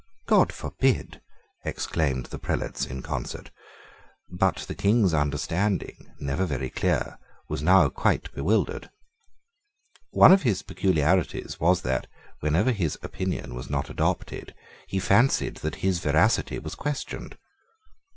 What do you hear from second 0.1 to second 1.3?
"God forbid,"